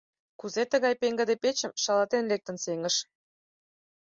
[0.39, 2.95] Кузе тыгай пеҥгыде печым шалатен лектын сеҥыш?